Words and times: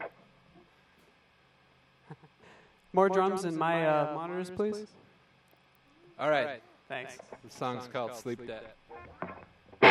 more 2.92 3.08
drums 3.08 3.44
in 3.44 3.56
my 3.56 3.86
uh, 3.86 4.14
monitors, 4.14 4.50
please? 4.50 4.86
All 6.18 6.30
right. 6.30 6.60
Thanks. 6.88 7.18
The 7.44 7.50
song's 7.50 7.86
called 7.86 8.16
Sleep 8.16 8.46
Dead. 8.46 8.64
We 9.82 9.88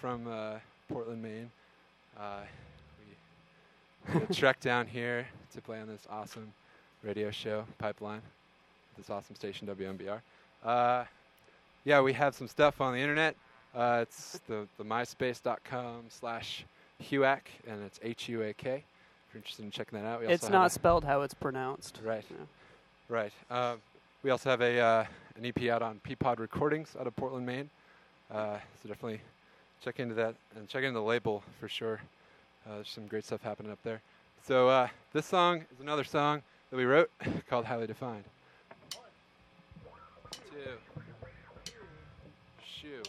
from 0.00 0.26
uh, 0.28 0.54
Portland, 0.88 1.22
Maine. 1.22 1.50
Uh, 2.18 2.40
we 4.14 4.26
trekked 4.34 4.62
down 4.62 4.86
here 4.86 5.26
to 5.54 5.60
play 5.60 5.80
on 5.80 5.88
this 5.88 6.06
awesome 6.10 6.52
radio 7.02 7.30
show, 7.30 7.64
Pipeline, 7.78 8.22
this 8.96 9.10
awesome 9.10 9.34
station, 9.34 9.66
WMBR. 9.66 10.20
Uh, 10.64 11.04
yeah, 11.84 12.00
we 12.00 12.12
have 12.12 12.34
some 12.34 12.48
stuff 12.48 12.80
on 12.80 12.94
the 12.94 13.00
internet. 13.00 13.34
Uh, 13.74 14.00
it's 14.02 14.40
the, 14.48 14.66
the 14.78 14.84
myspace.com 14.84 16.04
slash 16.08 16.64
HUAC, 17.02 17.40
and 17.66 17.82
it's 17.84 17.98
H-U-A-K. 18.02 18.68
If 18.68 19.34
you're 19.34 19.38
interested 19.38 19.64
in 19.64 19.70
checking 19.70 20.00
that 20.00 20.06
out. 20.06 20.20
We 20.20 20.26
It's 20.26 20.48
not 20.48 20.72
spelled 20.72 21.04
how 21.04 21.22
it's 21.22 21.34
pronounced. 21.34 22.00
Right. 22.04 22.24
Yeah. 22.30 22.36
Right. 23.08 23.32
Um, 23.50 23.78
we 24.22 24.30
also 24.30 24.50
have 24.50 24.60
a 24.60 24.80
uh, 24.80 25.04
an 25.36 25.46
EP 25.46 25.68
out 25.68 25.82
on 25.82 26.00
Peapod 26.06 26.38
Recordings 26.38 26.96
out 26.98 27.06
of 27.06 27.14
Portland, 27.14 27.46
Maine. 27.46 27.70
Uh, 28.30 28.58
so 28.82 28.88
definitely 28.88 29.20
check 29.84 30.00
into 30.00 30.14
that 30.14 30.34
and 30.56 30.68
check 30.68 30.84
into 30.84 30.98
the 30.98 31.04
label 31.04 31.42
for 31.60 31.68
sure. 31.68 32.00
Uh, 32.66 32.76
there's 32.76 32.88
some 32.88 33.06
great 33.06 33.24
stuff 33.24 33.42
happening 33.42 33.72
up 33.72 33.78
there. 33.82 34.00
So 34.46 34.68
uh, 34.68 34.88
this 35.12 35.26
song 35.26 35.64
is 35.72 35.80
another 35.80 36.04
song 36.04 36.42
that 36.70 36.76
we 36.76 36.84
wrote 36.84 37.10
called 37.48 37.64
Highly 37.64 37.86
Defined. 37.86 38.24
Two. 40.30 40.70
Shoe. 42.64 43.02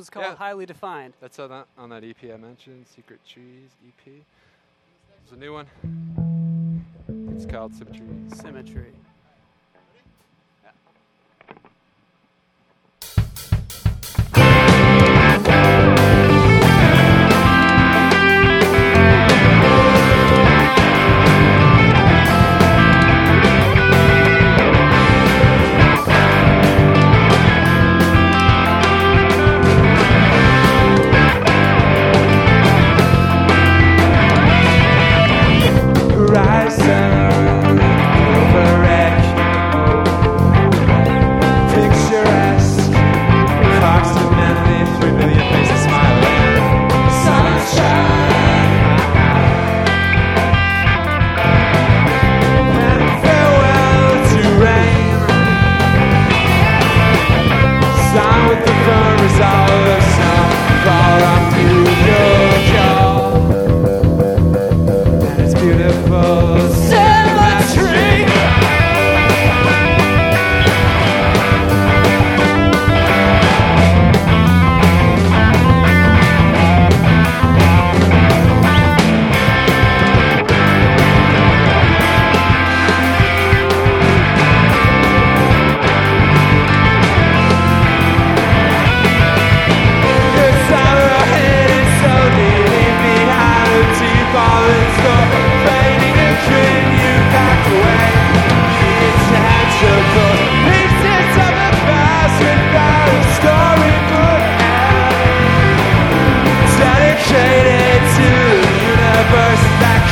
was 0.00 0.08
called 0.08 0.24
yeah. 0.24 0.34
Highly 0.34 0.64
Defined. 0.64 1.12
That's 1.20 1.38
on 1.38 1.50
that, 1.50 1.66
on 1.76 1.90
that 1.90 2.04
EP 2.04 2.16
I 2.24 2.36
mentioned, 2.38 2.86
Secret 2.86 3.20
Trees 3.28 3.68
EP. 3.86 4.12
It's 5.22 5.32
a 5.32 5.36
new 5.36 5.52
one. 5.52 5.66
It's 7.36 7.44
called 7.44 7.74
Symmetry. 7.74 8.06
Symmetry. 8.34 8.94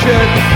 Revolution 0.08 0.47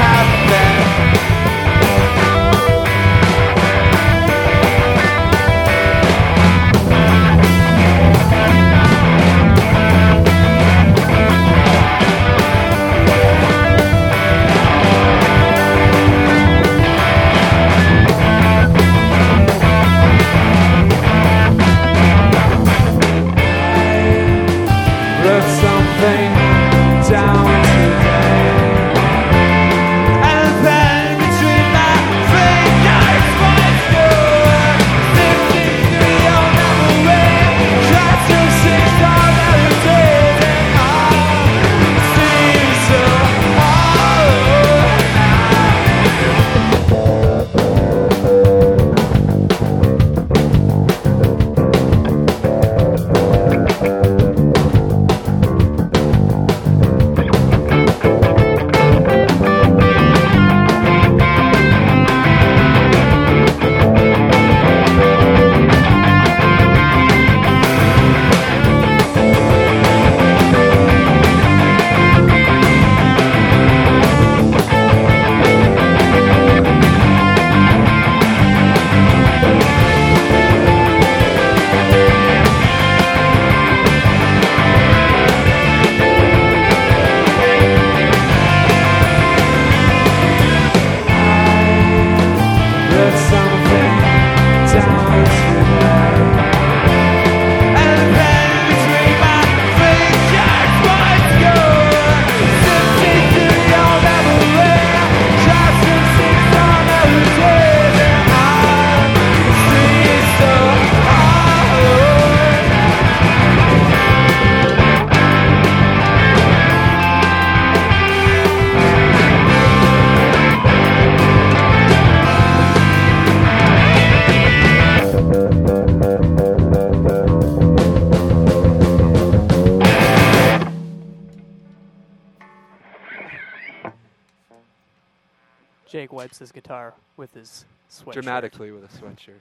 Jake 136.03 136.13
wipes 136.13 136.39
his 136.41 136.51
guitar 136.51 136.95
with 137.17 137.33
his 137.33 137.65
sweatshirt. 137.89 138.15
Dramatically 138.15 138.73
with 138.73 138.83
a 138.83 138.89
sweatshirt. 138.89 139.39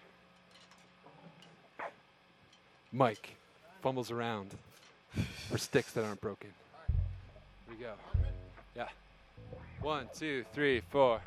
Mike 2.91 3.35
fumbles 3.81 4.11
around 4.11 4.53
for 5.49 5.57
sticks 5.57 5.91
that 5.93 6.03
aren't 6.03 6.21
broken. 6.21 6.51
Here 7.65 7.75
we 7.75 7.83
go. 7.83 7.93
Yeah. 8.75 8.89
One, 9.81 10.07
two, 10.13 10.45
three, 10.53 10.81
four. 10.91 11.19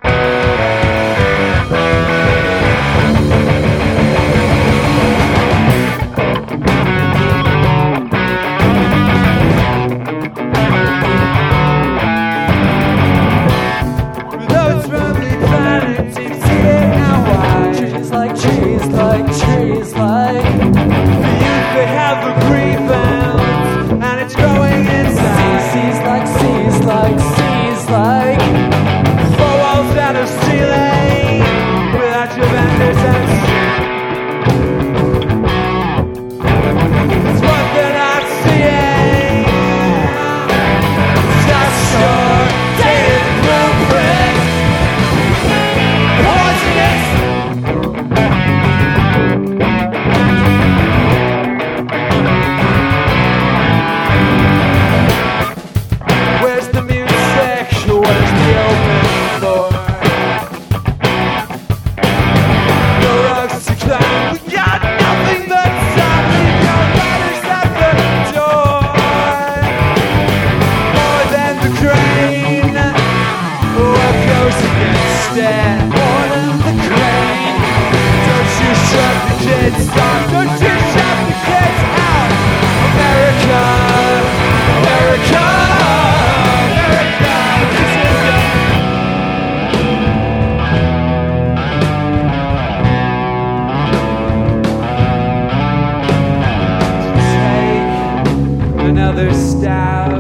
another 99.17 99.33
style. 99.33 100.14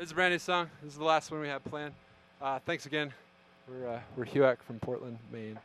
This 0.00 0.06
is 0.06 0.12
a 0.12 0.14
brand 0.14 0.32
new 0.32 0.38
song. 0.38 0.70
This 0.82 0.94
is 0.94 0.98
the 0.98 1.04
last 1.04 1.30
one 1.30 1.42
we 1.42 1.48
have 1.48 1.62
planned. 1.62 1.92
Uh, 2.40 2.58
thanks 2.64 2.86
again. 2.86 3.12
We're, 3.68 3.86
uh, 3.86 4.00
we're 4.16 4.24
HUAC 4.24 4.62
from 4.62 4.78
Portland, 4.80 5.18
Maine. 5.30 5.58